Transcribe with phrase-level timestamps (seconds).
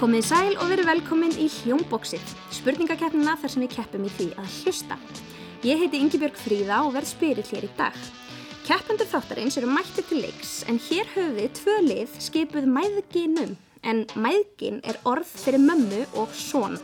[0.00, 2.22] Komið sæl og verið velkomin í Hljómbóksið,
[2.56, 4.96] spurningakeppnina þar sem við keppum í því að hlusta.
[5.60, 7.98] Ég heiti Ingi Björg Fríða og verð spyrill hér í dag.
[8.64, 13.52] Keppendur þáttarins eru mættið til leiks en hér höfum við tvö lið skipuð mæðginum
[13.90, 16.78] en mæðgin er orð fyrir mömmu og són.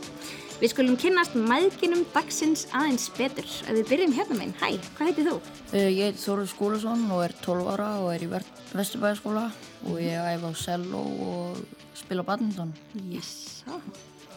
[0.60, 3.48] Við skulum kynnast mæðginum dagsins aðeins betur.
[3.64, 5.38] Ef við byrjum hérna meginn, hæ, hvað heitið þú?
[5.73, 8.30] Uh, Ég heiti Þóruð Skúlason og er 12 ára og er í
[8.77, 9.46] Vesturbæðaskóla
[9.85, 11.61] og ég æfa á cello og
[11.95, 12.73] spila badminton
[13.11, 13.62] Yes.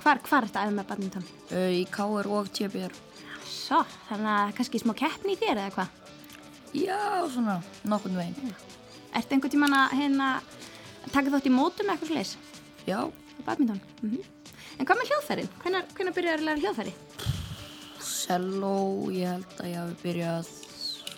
[0.02, 1.26] Hvar, hvar er þetta aðeins með badminton?
[1.52, 2.94] uh, í KR og TBR.
[3.50, 5.90] Svo, þannig að kannski smá keppni í þér eða hvað?
[6.78, 7.00] Já,
[7.34, 8.54] svona nokkurn veginn.
[9.18, 10.30] Ertu einhvern tímann að hérna
[11.12, 12.36] taka þátt í mótum eða eitthvað sliðis?
[12.88, 13.00] Já,
[13.46, 13.82] Badminton.
[14.02, 14.20] Mm
[14.80, 15.50] En hvað með hljóðfærin?
[15.60, 16.94] Hvenær, hvenær byrjar að læra hljóðfæri?
[18.00, 20.50] cello, ég held að ég hafi byrjað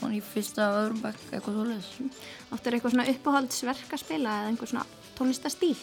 [0.01, 2.19] svona í fyrsta öðrum bekk eitthvað svo leiðis.
[2.51, 4.85] Áttu er eitthvað svona uppáhaldsverk að spila eða einhver svona
[5.17, 5.73] tónlistastíl?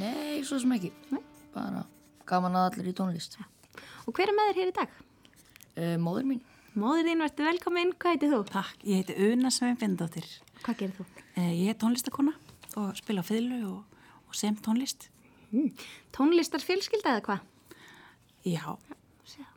[0.00, 0.92] Nei, svo sem ekki.
[1.14, 1.22] Nei.
[1.54, 1.84] Bara
[2.30, 3.38] gaman að allir í tónlist.
[4.06, 4.96] Og hver er með þér hér í dag?
[5.80, 6.40] Uh, móður mín,
[6.78, 8.36] Móður þín, verður velkominn, hvað heitir þú?
[8.46, 10.26] Takk, ég heiti Una Svein Bindóttir.
[10.62, 11.06] Hvað gerir þú?
[11.34, 12.34] Eh, Ég er tónlistakona
[12.78, 15.08] og spila á fiðlu og, og sem tónlist.
[15.50, 15.72] Mm.
[16.14, 17.42] Tónlistar fjölskylda eða hvað?
[18.46, 18.62] Já,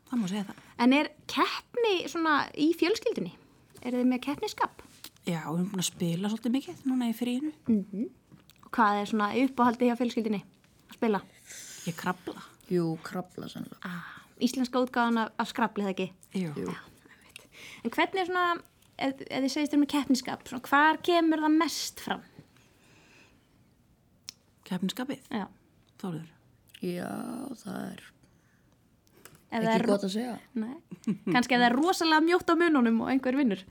[0.09, 0.64] það má segja það.
[0.88, 3.36] En er keppni svona í fjölskyldunni?
[3.84, 4.81] Er þið með keppniskap?
[5.23, 7.52] Já, við erum búin að spila svolítið mikið núna í fríinu.
[8.64, 10.42] Og hvað er svona uppáhaldi hjá fjölskyldunni
[10.90, 11.22] að spila?
[11.88, 12.44] Ég krabla.
[12.72, 13.80] jú, krabla sannlega.
[13.88, 14.12] Ah,
[14.44, 16.08] íslenska útgáðan af, af skrafli, það ekki?
[16.40, 16.53] Jú.
[16.64, 16.75] Jú.
[17.84, 18.45] En hvernig er svona,
[18.98, 22.23] ef, ef þið segist um með keppniskap, svona, hvar kemur það mest fram?
[24.68, 25.45] Kefninskapið, Já.
[26.02, 26.31] Þóruður.
[26.84, 27.09] Já,
[27.64, 28.02] það er
[29.62, 30.36] ekki er- gott að segja.
[30.56, 30.76] Nei,
[31.34, 33.62] kannski ef það er rosalega mjótt á mununum og einhver vinnur.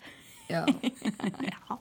[0.50, 0.62] Já,
[1.50, 1.78] Já.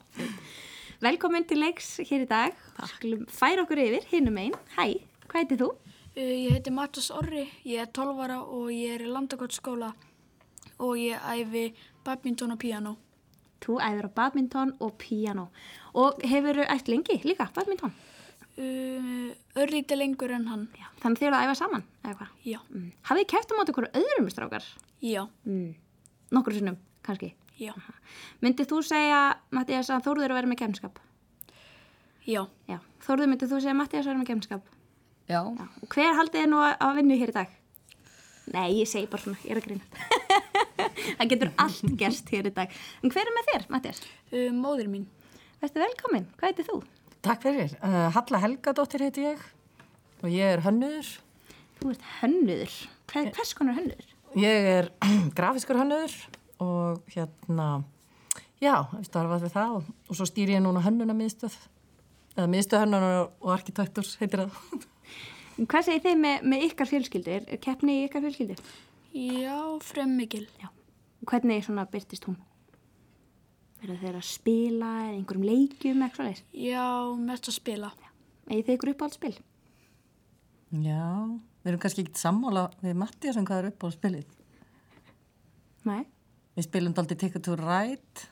[1.02, 2.52] Velkomin til leiks hér í dag.
[2.94, 4.54] Skulum færa okkur yfir, hinum einn.
[4.76, 4.86] Hæ,
[5.28, 5.70] hvað heitir þú?
[6.12, 9.92] Uh, Ég heiti Mattas Orri, ég er 12 ára og ég er í landakortskóla
[10.82, 11.64] og ég æfi
[12.04, 12.96] badminton og piano.
[13.62, 15.48] Þú æfir á badminton og piano.
[15.94, 17.92] Og hefur æft lengi líka, badminton?
[18.52, 20.84] Uh, Örlítið lengur en hann, Já.
[21.00, 22.32] Þannig þið eru að æfa saman, eða hvað?
[22.44, 22.90] já, Mm.
[23.08, 24.64] Hafið þið keft á móti okkur öðrum strákar?
[25.02, 25.74] já, Mm.
[26.32, 27.32] Nokkur sinnum, kannski.
[27.58, 27.72] já,
[28.42, 30.98] Myndið þú segja, Mattias, að Þórður er að vera með kemskap?
[32.26, 32.46] já.
[32.68, 32.78] Já.
[33.00, 34.62] Þórður, myndið þú segja að Mattias er að vera með kemskap?
[35.28, 35.68] já, Já.
[35.82, 37.48] Og hver haldið þið nú að, að vinna hér í dag?
[38.52, 39.92] Nei, ég segi bara svona, ég er að grínast.
[41.18, 42.68] Það getur allt gerst hér í dag.
[43.02, 44.00] En hver er með þér, Mattias?
[44.32, 45.06] Uh, móðir mín,
[45.62, 46.82] Verstu velkomin, hvað heitir þú?
[47.22, 47.74] Takk fyrir.
[47.78, 49.42] Uh, Halla Helgadóttir heiti ég
[50.22, 51.08] og ég er hönnuður.
[51.78, 52.74] Þú ert hönnuður.
[53.10, 54.08] Hvað, hvers konar hönnuður?
[54.42, 54.88] Ég er
[55.38, 56.16] grafiskur hönnuður
[56.62, 57.68] og hérna,
[58.62, 61.56] já, ég starfað við það og, og svo stýr ég núna hönnuna miðstöð,
[62.36, 64.86] eða miðstöð hönnunar og arkitekturs heitir það.
[65.62, 67.34] Hvað segir þið með, með ykkar fjölskyldu?
[67.38, 68.56] Er, er keppni í ykkar fjölskyldu?
[69.12, 70.46] já, fremmikil.
[70.62, 70.70] Já.
[71.22, 72.38] Og Hvernig svona byrtist hún?
[73.82, 76.42] Verður þeir að spila eða einhverjum leikjum eitthvað leis?
[76.54, 76.86] Já,
[77.18, 77.88] mest að spila.
[78.46, 79.32] Egið þið ykkur upp á allt spil?
[80.82, 81.06] Já,
[81.64, 84.36] við erum kannski ekki sammála við Mattias um hvað er upp á spilið.
[85.90, 86.04] Nei.
[86.54, 88.28] Við spilum daldi Ticket to Ride.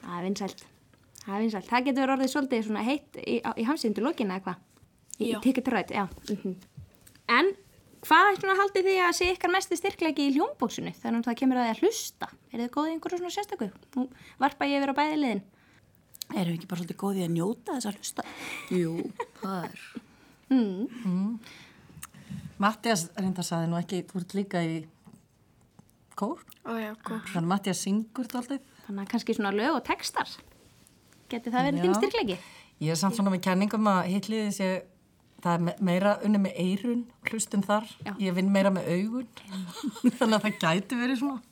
[0.00, 0.66] Það er vinsælt.
[1.22, 1.70] Það er vinsælt.
[1.70, 4.68] Það getur orðið svolítið svona heitt í, í hamsindu lokina eða hvað?
[5.22, 5.38] Í Já.
[5.46, 6.06] Ticket to Ride, já.
[6.34, 6.58] Mm
[7.30, 7.52] En
[8.02, 11.40] hvað er svona haldið því að sé ykkar mesti styrklegi í hljómbóksinu þannig að það
[11.40, 12.28] kemur að því að hlusta?
[12.52, 13.68] Er þið góðið í einhverju svona sérstöku?
[13.96, 14.06] Nú
[14.42, 15.42] varpa ég yfir á bæði liðin.
[16.32, 18.26] Erum við ekki bara svolítið góðið að njóta þess að hlusta?
[18.72, 18.92] jú,
[19.42, 19.76] það er.
[22.62, 24.74] Mattias reyndar saði nú ekki, þú ert líka í
[26.18, 26.42] kór.
[26.68, 27.22] Ó já, góð.
[27.32, 28.66] Þannig að Mattias syngur daldið.
[28.86, 30.30] Þannig að kannski svona lög og textar.
[31.32, 32.36] Getur það verið þín styrklegi?
[32.82, 34.68] Ég er samt svona með kenningum að hitliði sé,
[35.42, 37.86] það er me- meira unni með eirun, hlustum þar.
[38.06, 38.12] Já.
[38.22, 39.28] Ég vinn meira með augun.
[40.18, 41.42] Þannig að það gæti verið svona.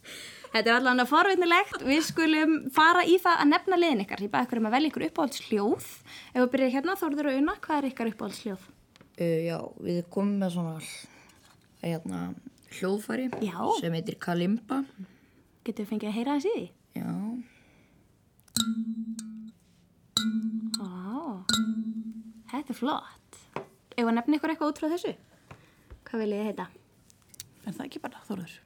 [0.51, 1.77] Þetta er allavega forvittnilegt.
[1.87, 4.22] Við skulum fara í það að nefna liðin ykkar.
[4.25, 5.84] Ég bæði ykkur um að velja ykkur uppáhaldsljóð.
[6.34, 8.65] Ef við byrjum hérna, Þórður og Una, hvað er ykkar uppáhaldsljóð?
[9.21, 9.57] Uh, já,
[9.87, 10.75] við komum með svona
[11.84, 12.21] hérna,
[12.81, 13.59] hljóðfæri Já.
[13.78, 14.81] sem heitir Kalimba.
[15.66, 16.66] Getur við fengið að heyra þessi?
[16.98, 17.15] Já,
[20.81, 21.41] Ó,
[22.51, 23.20] þetta er flott.
[24.00, 25.12] Ef að nefna ykkur eitthvað út frá þessu?
[26.08, 26.66] Hvað vil ég heita?
[27.66, 28.56] Er það ekki bara, Þóruður?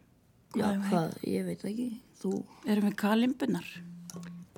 [0.55, 1.87] já, hvað, ég veit ekki,
[2.21, 2.33] þú.
[2.71, 3.71] Erum við kalimbunar?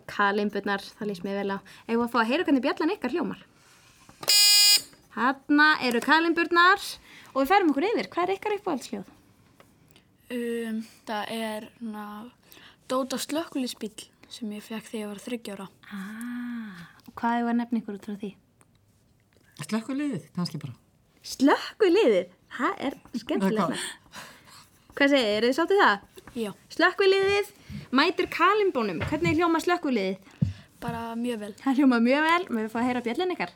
[0.06, 1.58] Kalimburnar, það lýst mér vel á.
[1.88, 3.40] Ef að fá að heyra hvernig bjallan ykkar hljómar.
[5.16, 6.82] Hanna eru kalimburnar
[7.32, 8.10] og við ferum okkur yfir.
[8.12, 9.12] Hvað er ykkar uppáhaldsljóð?
[10.36, 12.04] Um, það er na,
[12.90, 13.94] Dóta slökkulisbíl
[14.30, 15.66] sem ég fekk þegar ég var þryggjára.
[15.94, 18.32] Ah, og hvað er að nefna ykkur út frá því?
[19.66, 20.76] Slökkuliðið, kannski bara.
[21.26, 23.60] Slökku liðið, það er skemmtilegt.
[23.62, 24.26] nafn.
[24.96, 25.96] Hvað segir, eru þið sáttið það?
[26.36, 27.54] Já, Slökku liðið
[27.96, 29.00] mætir kalimbónum.
[29.10, 30.36] Hvernig hljóma slökku liðið?
[30.80, 31.54] bara mjög vel.
[31.62, 33.54] Það hljóma mjög vel, við fá að heyra bjöllin ykkar.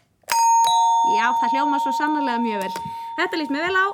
[1.16, 2.88] Já, það hljóma svo sannarlega mjög vel.
[3.18, 3.86] Þetta líst mér vel á.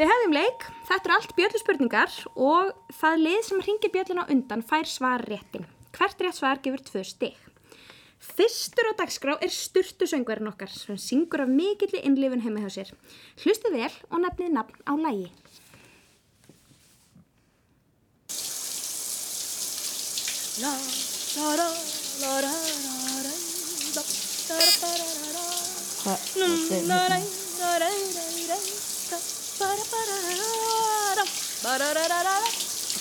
[0.00, 4.64] Við hefðum leik, þetta eru allt bjölluspurningar og það lið sem ringir bjöllin á undan
[4.64, 5.66] fær svar réttin.
[5.96, 7.36] Hvert rétt svar gefur tvö stig.
[8.20, 12.92] Fyrstur á dagskrá er sturtu söngverðin okkar sem syngur af mikilli innlifun heima hjá sér.
[13.40, 15.30] Hlustu vel og nefnið nafn á lægi.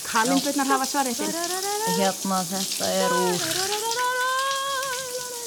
[0.09, 1.35] Kalimbutnar hafa svarréttin.
[1.99, 3.98] Hérna þetta er úr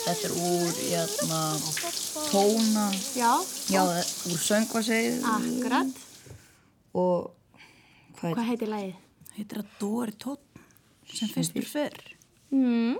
[0.03, 1.41] Þetta er úr hérna
[2.33, 3.31] tóna Já,
[3.71, 3.83] Já,
[4.33, 5.93] úr söngvasegið akkurat.
[6.95, 7.31] og
[8.19, 8.97] hvað Hvað heitir lægið?
[9.37, 10.61] Heitir að Dóri Tótt
[11.13, 11.97] sem fyrstur fyrr.
[12.53, 12.99] Mm,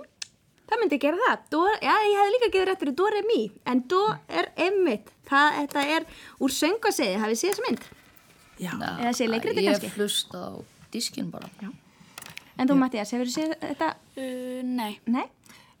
[0.69, 1.43] það myndi gera það.
[1.53, 5.13] Dor, já, ég hefði líka gefið rétt fyrir er mý, en Dor er emmitt.
[5.29, 6.07] Það, þetta er
[6.39, 7.87] úr söngasegið, hafið séð þessa mynd?
[8.61, 8.73] Já.
[8.79, 9.91] Eða sé leikriti kannski?
[9.91, 10.51] Ég hlusta á
[10.93, 11.49] diskinn bara
[12.53, 13.87] En þú, Mattias, hefur þið séð þetta?
[14.13, 15.25] Uh, nei, Nei?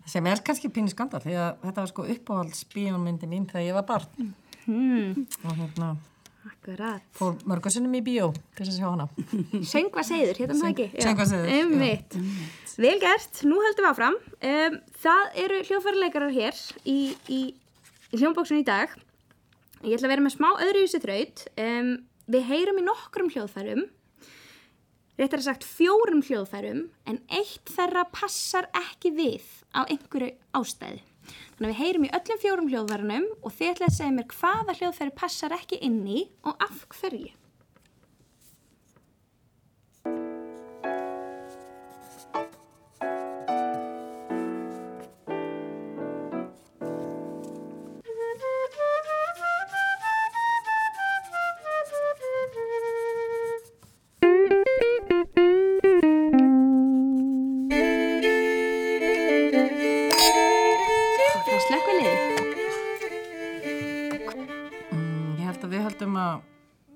[0.05, 3.85] Sem er kannski pínu skandal því að þetta var sko uppáhaldsbíómyndi mín þegar ég var
[3.87, 4.33] barn.
[4.65, 5.93] Hmm, Og hérna
[6.43, 7.03] akkurat.
[7.15, 9.07] fór mörgursunum í bíó til þess að sjá hana.
[9.73, 10.87] Söngvaseiður, hérna það ekki?
[10.99, 11.39] Já.
[11.59, 12.17] Emmitt.
[12.83, 14.19] Vel gert, nú höldum við áfram.
[14.43, 16.97] Um, það eru hljóðfæraleikarar hér í,
[17.31, 17.41] í,
[18.11, 18.91] í hljómbóksun í dag.
[19.83, 21.45] Ég ætla að vera með smá öðruvísi þraut.
[21.59, 21.93] Um,
[22.31, 23.85] við heyrum í nokkrum hljóðfærum,
[25.23, 31.03] réttar að sagt fjórum hljóðfærum, en eitt þeirra passar ekki við á einhverju ástæði.
[31.23, 34.75] Þannig að við heyrum í öllum fjórum hljóðfærunum og þið ætlaði að segja mér hvaða
[34.79, 37.31] hljóðfæri passar ekki inn í og af hverju.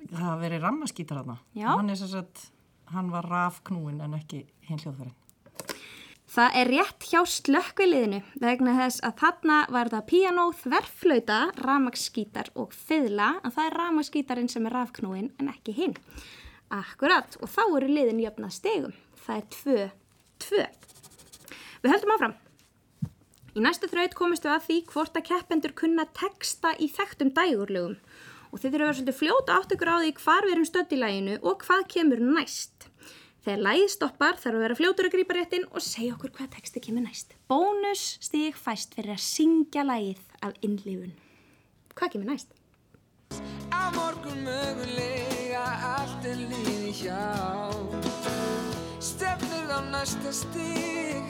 [0.07, 1.23] Það hafa verið rammaskítar.
[1.57, 1.69] Já.
[1.69, 2.49] Hann er sem sagt,
[2.93, 5.15] hann var rafknúin en ekki hinn hljóðfærin.
[6.27, 12.75] Það er rétt hjá slökkviliðinu vegna þess að þarna var það píanó, þverflauta, ramagsskítar og
[12.75, 15.95] fiðla en það er ramagsskítarinn sem er rafknúin en ekki hinn.
[16.75, 18.93] Akkurat og þá eru liðin jöfna stegum.
[19.23, 19.87] Það er tvö,
[20.43, 20.67] tvö.
[21.81, 22.35] Við höldum áfram.
[23.57, 27.95] Í næstu þraut komist við að því hvort að keppendur kunna texta í þekktum dægurlögum
[28.51, 30.93] og þið þurfum að vera svolítið fljóta átt ykkur á því hvar við erum stödd
[30.93, 32.87] í læginu og hvað kemur næst.
[33.47, 36.83] Þegar lægið stoppar þarf að vera fljótur að grípa réttin og segja okkur hvað texti
[36.83, 37.35] kemur næst.
[37.47, 41.13] Bónus stig fæst fyrir að syngja lægið af innlifun.
[41.95, 42.51] Hvað kemur næst?
[43.71, 45.63] Á morgun mögulega
[45.95, 47.23] allt er líði hjá
[49.03, 51.23] Stefnir á næsta stíg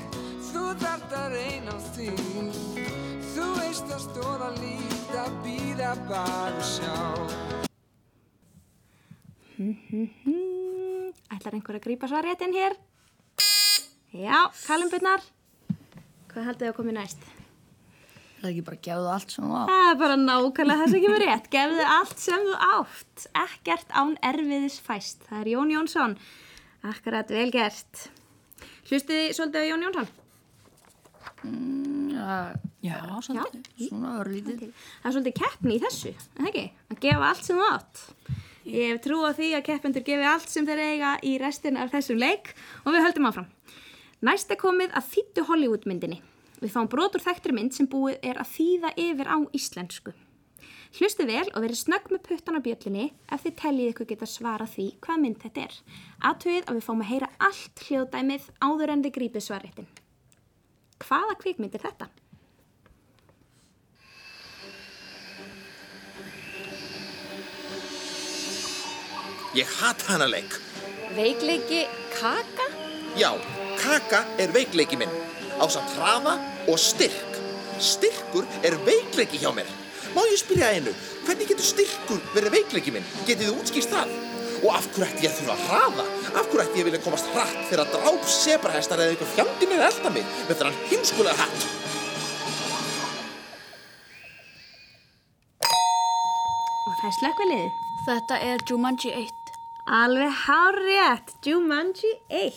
[0.48, 2.12] Þú þarft að reyna á því
[3.38, 6.96] Þú veist að stóra líta Býða bara sjá
[9.58, 12.76] Hmm, ætlar einhver að grípa svo réttin hér?
[14.14, 15.24] Já, kalimbunnar.
[16.30, 17.24] Hvað haldið þið að komi næst?
[18.38, 21.04] Það er ekki bara gefðu allt sem þú á Það er bara nákvæmlega það sem
[21.08, 21.50] kemur rétt.
[21.56, 23.26] Gefðu allt sem þú átt.
[23.42, 25.26] Ekkert án erfiðis fæst.
[25.26, 26.14] Það er Jón Jónsson.
[26.94, 28.04] Akkurat vel gert.
[28.92, 30.08] Hlustið þið svolítið á Jón Jónsson?
[32.14, 32.30] Já,
[32.88, 33.70] Já, svolítið.
[33.88, 36.66] svona örlítið Það er svolítið keppni í þessu, er það ekki?
[36.94, 38.04] Að gefa allt sem átt.
[38.68, 41.94] Ég hef trú á því að keppendur gefi allt sem þeir eiga í restin af
[41.94, 42.54] þessum leik
[42.84, 43.52] og við höldum áfram.
[44.28, 46.22] Næst er komið að þýttu Hollywood myndinni.
[46.58, 50.14] Við fáum brotur þekktri mynd sem búið er að þýða yfir á íslensku.
[50.98, 54.72] Hlustið vel og verið snögg með puttan á bjöllinni ef þið teljið ykkur geta svarað
[54.74, 55.76] því hvað mynd þetta er.
[56.30, 59.90] Aðtöðið að við fáum að heyra allt hljóðdæmið áður en þið grípið svarréttin.
[61.04, 62.10] Hvaða kvikmynd er þetta?
[69.58, 70.54] Ég hat hana leik.
[71.16, 71.88] Veikleiki
[72.20, 72.66] Kaka?
[73.18, 73.32] Já,
[73.82, 75.10] kaka er veikleiki minn.
[75.58, 76.36] Á samt hraða
[76.70, 77.40] og styrk.
[77.82, 79.66] Styrkur er veikleiki hjá mér.
[80.14, 80.94] Má ég spyrja einu,
[81.26, 83.08] hvernig getur styrkur verið veikleiki minn?
[83.26, 84.14] Getið þið útskýrt það?
[84.60, 86.06] Og af hverju ætti ég að þurfa að hraða?
[86.36, 89.90] Af hverju ætti ég vilja komast hratt þegar dráp sebrahestar eða eitthvað fjandinn er að
[89.90, 91.68] elda mig með þennan heimskulega hatt?
[96.86, 97.84] Og það er slökkviliðið.
[98.08, 99.37] Þetta er Jumanji 1.
[99.88, 102.54] Alveg hárétt, Jumanji 1,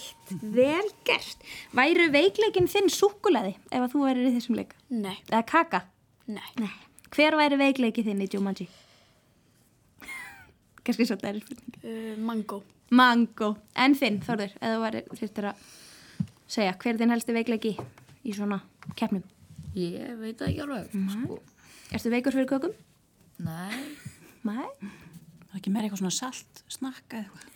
[0.51, 1.45] vel gert.
[1.77, 4.73] Væru veikleikin þinn súkulaði ef að þú værir í þessum leik?
[4.91, 5.81] Nei, Eða kaka?
[6.27, 6.49] nei.
[6.59, 6.73] Nei.
[7.15, 8.67] Hver væri veikleiki þinn í Jumanji?
[10.85, 11.79] Kannski svo það er spurning.
[11.85, 12.61] Uh, mango.
[12.91, 13.53] Mango.
[13.79, 15.65] En þinn, Þorður, eða þú væri þurftir að
[16.51, 17.73] segja, hver er þinn helsti veikleiki
[18.27, 18.59] í svona
[18.99, 19.23] keppnum?
[19.79, 21.39] Ég veit ekki alveg, sko.
[21.95, 22.75] Erstu veikur fyrir kökum?
[23.47, 23.79] Nei,
[24.47, 24.67] Nei.
[25.51, 27.47] Það er ekki meira eitthvað svona salt, snakka eða eitthvað.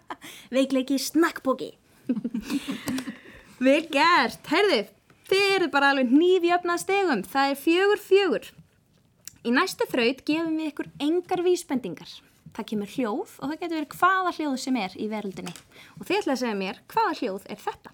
[0.56, 1.66] Veikleiki snakkbóki.
[3.66, 4.46] Vel gert.
[4.48, 4.78] Herðu,
[5.28, 7.24] þið eru bara alveg nýfjöfnað stegum.
[7.28, 8.48] Það er fjögur fjögur.
[9.44, 12.14] Í næstu þraut gefum við ykkur engar vísbendingar.
[12.56, 15.52] Það kemur hljóð og það getur verið hvaða hljóð sem er í veröldinni.
[15.98, 17.92] Og þið ætla að segja mér hvaða hljóð er þetta.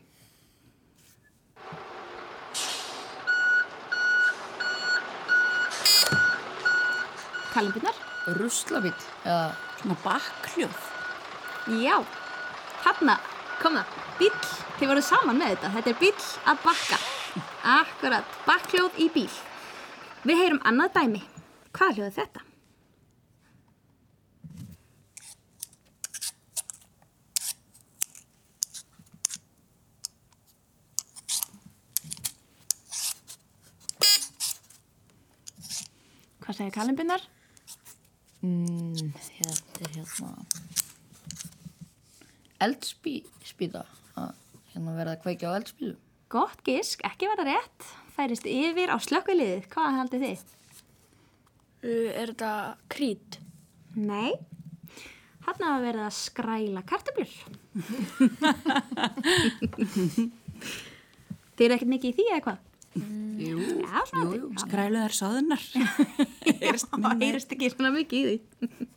[7.51, 8.10] Kalimbunar?
[8.27, 9.51] Ruslabíl, eða,
[9.81, 10.81] Svona bakkljóð.
[11.81, 11.95] Já,
[12.85, 13.15] þarna,
[13.63, 16.99] kom það, bíll, þið voru saman með þetta, þetta er bíll að bakka.
[17.79, 19.31] Akkurat, bakkljóð í bíl.
[20.29, 21.25] Við heyrum annað dæmi.
[21.73, 22.47] Hvað hljóð er þetta?
[36.45, 37.31] Hvað segir Kalimbinnar?
[38.45, 40.31] Mm, þetta er hérna,
[42.67, 43.83] eldspýta,
[44.21, 44.31] að
[44.75, 45.95] hérna verða að kveikja á eldspýtu.
[46.31, 47.81] Gott gisk, ekki vera rétt.
[48.15, 49.63] Færist yfir á slökkviliðið.
[49.73, 50.41] Hvað haldið þið?
[51.81, 52.53] Uh, er þetta
[52.93, 53.31] krít?
[53.97, 54.33] Nei.
[55.47, 57.33] Hann hafa verið að skræla kartöflur.
[61.57, 62.59] Þið eru ekkert mikið í því eða hvað?
[63.91, 64.49] Já, jú, jú.
[64.63, 65.63] Skræluðar sáðunar.
[65.65, 68.89] Það heyrist ekki svona mikið í því.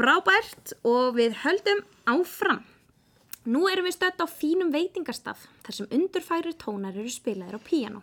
[0.00, 2.62] Frábært og við höldum áfram.
[3.50, 8.02] Nú erum við stödd á fínum veitingastaf þar sem undurfæri tónar eru spilaðir á píano.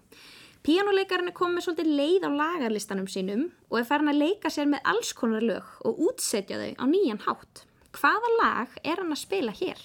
[0.66, 4.90] Píanoleikarinn er komið svolítið leið á lagarlistanum sínum og er farin að leika sér með
[4.94, 7.64] alls konar lög og útsetja þau á nýjan hátt.
[7.98, 9.80] Hvaða lag er hann að spila hér?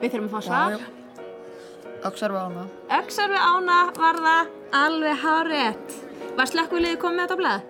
[0.00, 0.86] Við þurfum að fá svar.
[2.08, 2.62] Öxar við ána.
[3.00, 5.98] Öxar við ána var það alveg hárétt.
[6.38, 7.66] Var slökkviliðið komið þetta á blað?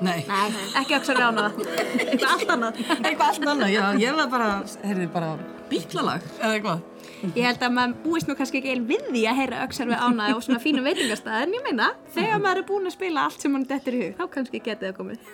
[0.00, 1.48] Nei, Nei, ekki öxar við ána.
[1.52, 2.78] Eitthvað allt annað.
[3.04, 4.46] eitthvað allt annað, já, ég var bara,
[4.86, 5.34] heyrði bara
[5.68, 6.86] bítlalag eða eitthvað.
[7.36, 10.00] Ég held að maður búist nú kannski ekki einn við því að heyra öxar við
[10.06, 13.44] ána og svona fínum veitingastað, en ég meina, þegar maður er búinn að spila allt
[13.44, 15.28] sem mann dettur í hug, þá kannski getið það komið.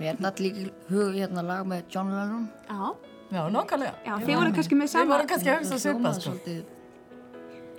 [0.00, 2.48] Mér er nátt líka í hug hérna lag með John Lennon.
[2.70, 3.94] Já, Já, nákvæmlega.
[4.06, 6.74] já, þið voru kannski með Við sama, vorum kannski að hugsa Það svipað, hljómaði sko.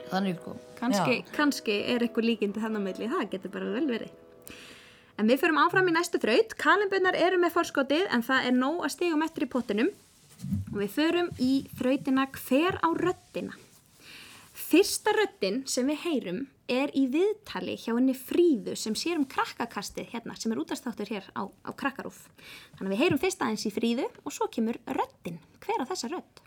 [0.08, 0.56] Þannig sko.
[0.80, 4.12] kannski, kannski er eitthvað líkindi þannig að milli, það getur bara vel verið.
[5.18, 8.84] En við förum áfram í næstu þraut, kalimbunnar eru með forskotið en það er nóg
[8.86, 9.90] að stigum eftir í pottinum
[10.74, 13.56] og við förum í þrautina hver á röddina.
[14.54, 20.12] Fyrsta röddin sem við heyrum er í viðtali hjá henni Fríðu sem sér um krakkakastið
[20.12, 22.28] hérna sem er útastáttur hér á, á krakkarúf.
[22.78, 25.40] Þannig að við heyrum fyrst aðeins í Fríðu og svo kemur röddin.
[25.64, 26.44] Hver á þessa rödd?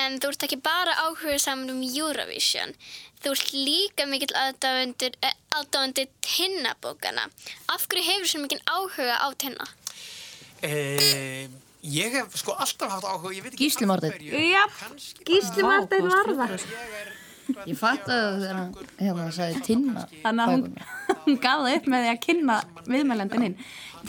[0.00, 2.72] En þú ert ekki bara áhuga saman um Eurovision.
[3.20, 7.26] Þú ert líka mikill aðdáendur eh, tinnabókana.
[7.68, 9.66] Af hverju hefur svo mikinn áhuga á tinna?
[10.64, 11.48] Eh,
[11.84, 14.14] ég hef sko alltaf haft áhuga, ég veit ekki Gísli Marteinn.
[14.14, 14.44] af hverju.
[14.54, 16.68] Já, Kannski Gísli Marteinn var það.
[16.70, 17.29] Ég
[17.78, 20.66] fatt að þegar hann hérna sagði tinna Þannig að hún,
[21.24, 23.56] hún gaf það upp með því að kynna viðmælendin inn.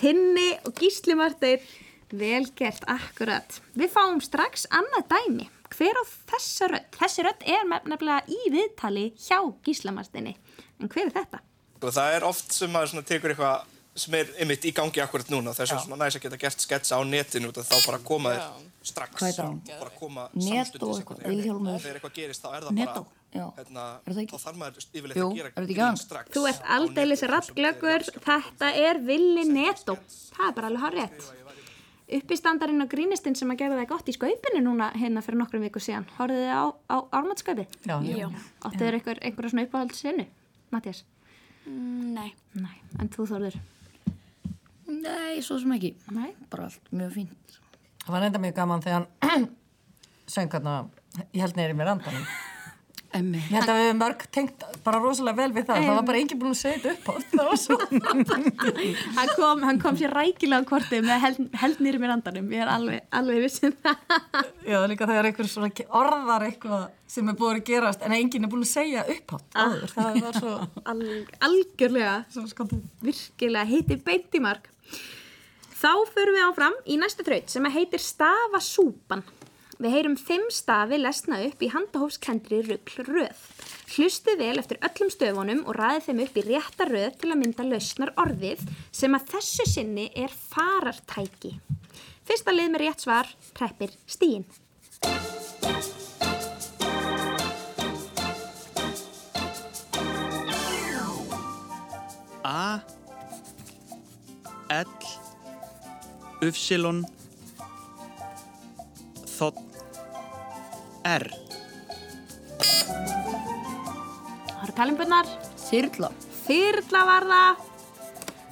[0.01, 1.65] Tinni og Gísli Marteinn,
[2.11, 3.59] vel gert, akkurat.
[3.79, 5.49] Við fáum strax annað dæmi.
[5.71, 6.87] Hver á þessa rödd?
[6.97, 10.35] Þessi rödd er nefnilega í viðtali hjá Gísla Marteinni.
[10.81, 11.39] En hver er þetta?
[11.81, 15.31] Og Sko, það er oft sem maður tekur eitthvað sem er einmitt í gangi akkurat
[15.33, 18.69] núna þess að svona næs að geta gert sketsa á netinu þá bara koma þér
[18.87, 23.03] strax bara koma Netto samstundis þegar eitthvað gerist þá er það Netto.
[23.03, 26.45] bara hérna, Er það þá þarf maður yfirleitt Jú, að gera er grín strax Þú
[26.49, 29.97] ert aldeilis netinu, rappglöggur, þetta er Willi Netto.
[30.35, 31.29] Það er bara alveg hár rétt.
[32.11, 35.79] Uppistandarinn og grínistinn sem að gera það gott í skaupinu núna hérna fyrir nokkrum viku
[35.79, 36.07] síðan.
[36.17, 37.77] Hóruðu þið á, á ármátskaupið?
[37.87, 38.27] Já, já.
[38.67, 40.25] Áttu þér einhver, einhverja svona uppáhaldsinu,
[40.75, 41.05] Mattias?
[41.63, 42.33] Mm, nei.
[42.59, 43.61] Nei, en þú þorður?
[44.91, 45.95] Nei, svo sem ekki.
[46.15, 46.31] Nei.
[46.51, 47.59] Bara allt mjög fínt.
[48.05, 49.49] Það var enda mjög gaman þegar hann
[50.35, 50.79] söng hérna,
[51.31, 52.25] ég held neyri mér andanum.
[53.11, 55.81] Ég held að við hefum mörg tengt bara rosalega vel við það.
[55.83, 57.43] Það var bara enginn búin að segja þetta upp á.
[59.17, 62.47] Hann, kom, hann kom sér rækilega á kortið með held, held nýri mér andanum.
[62.55, 64.15] Ég er alveg, alveg vissið það.
[64.71, 68.53] Já, líka þegar einhver svona orðar eitthvað sem er búin að gerast en enginn er
[68.53, 69.95] búin að segja upp á áður.
[69.97, 70.55] Það var svo,
[70.93, 70.99] Al,
[71.49, 72.15] algjörlega,
[73.03, 74.70] virkilega heiti beint í mark.
[75.81, 79.23] Þá förum við áfram í næstu þraut sem heitir stafasúpan.
[79.81, 83.39] Við heyrum fimm stafi lesna upp í handahófskendri ruggl röð.
[83.95, 87.65] Hlustið vel eftir öllum stöfunum og ræðið þeim upp í rétta röð til að mynda
[87.65, 88.61] lausnar orðið
[88.93, 91.55] sem að þessu sinni er farartæki.
[92.29, 94.45] Fyrsta lið með rétt svar treppir stíin.
[106.41, 107.03] Ufsilon
[109.29, 109.51] Þ
[111.07, 111.27] R
[114.61, 115.29] Það eru kalimbunnar.
[115.57, 116.09] Þyrla.
[116.45, 117.61] Þyrla var það.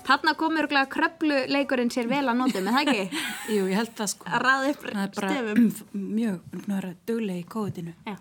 [0.07, 3.19] Þarna kom örgulega kröplu leikurinn sér vel að notum, er það ekki?
[3.55, 4.25] Jú, ég held það sko.
[4.31, 5.67] Að raða upp Það er bara stefum.
[6.17, 6.39] mjög,
[7.05, 7.93] duglega í kóðinu.
[8.09, 8.15] Já.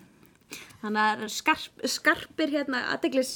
[0.83, 3.31] Þannig að skarp, skarpir hérna aðdeglis,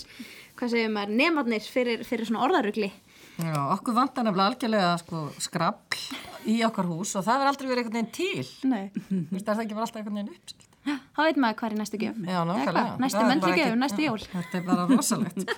[0.59, 2.91] hvað segir maður, nemarnir fyrir, fyrir svona orðarugli.
[3.41, 5.97] Já, okkur vantar nefnilega algjörlega sko, skrapl
[6.51, 8.45] í okkar hús og það er aldrei verið einhvern veginn til.
[8.69, 8.83] Nei.
[9.09, 10.67] Þú veist, er það ekki bara alltaf einhvern veginn uppselt?
[10.83, 12.17] Þá veit maður hvað er næstu gjöf.
[12.27, 12.95] Já, nákvæmlega.
[13.01, 14.23] Næstu er möndri bara gjöf, ekki- næstu jól.
[14.33, 15.53] Þetta er bara rosalegt.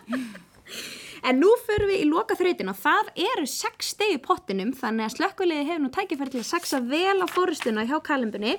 [1.25, 5.13] En nú förum við í loka þrautin og það eru sex stegi pottinum þannig að
[5.15, 8.51] slökkuliði hefur nú tækifæri til að saxa vel á fórustuna hjá kalimbunni.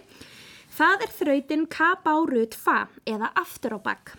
[0.75, 4.17] Það er þrautin K-B-R-U-T-F eða aftur á bakk.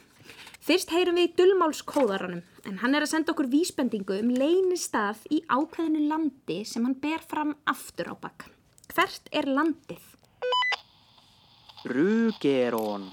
[0.67, 5.37] Fyrst heyrum við í dullmálskóðaranum en hann er að senda okkur vísbendingu um leynistað í
[5.47, 8.49] ákveðinu landi sem hann ber fram aftur á bakk.
[8.91, 10.03] Hvert er landið?
[11.87, 13.07] Rugeron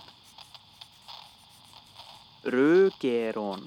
[2.56, 3.62] Rugeron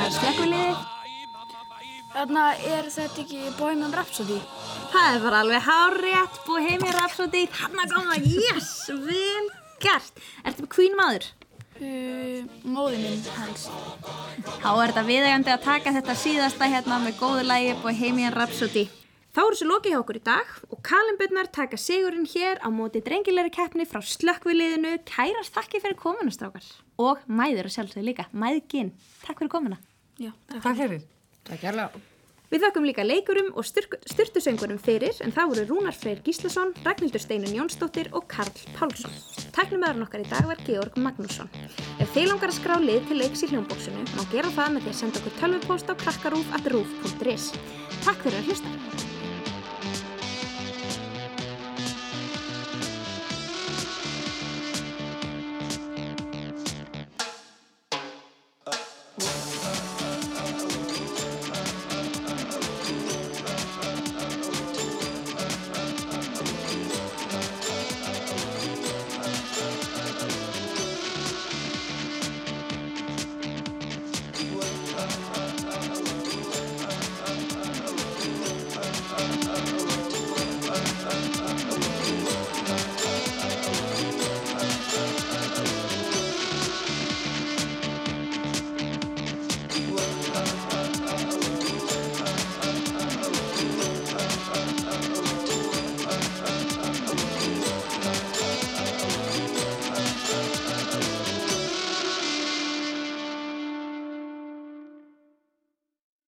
[0.06, 0.78] er slekkuliðið.
[2.14, 4.38] Þarna er þetta ekki Bohemian Rhapsody.
[4.94, 7.44] Það er bara alveg hárétt Bohemian Rhapsody.
[7.58, 8.70] Þannig kom það, yes,
[9.04, 9.46] vel
[9.84, 10.16] gert.
[10.46, 11.26] Ertu með Queen maður?
[11.80, 13.62] Uh, móði minn hans.
[14.64, 18.86] Þá er þetta viðegandi að taka þetta síðasta hérna með góðu lægi Bohemian Rhapsody.
[19.30, 23.02] Þá eru svo lokið hjá okkur í dag og Kalimbunnar taka sigurinn hér á móti
[23.06, 24.96] drengilegri keppni frá slökkviliðinu.
[25.06, 26.66] Kærast þakki fyrir komuna, strákar.
[26.98, 28.90] Og mæður og sjálfsög líka, mæðginn.
[29.22, 29.78] Takk fyrir komuna.
[30.18, 31.06] Já, Takk fyrir.
[31.46, 32.02] Takk hérlega.
[32.50, 37.54] Við þökkum líka leikurum og styrtusöngurum fyrir en það voru Rúnar Freyr Gíslason, Ragnhildur Steinun
[37.54, 39.14] Jónsdóttir og Karl Pálsson.
[39.54, 41.52] Tæknumöðurinn okkar í dag var Georg Magnússon.
[42.02, 44.96] Ef þið langar að skrá lið til leiks í hljómbóksinu má gera það með því
[44.96, 47.52] að senda okkur tölvupóst á krakkarúf.rúf.is.
[48.02, 49.09] Takk fyrir að hlusta.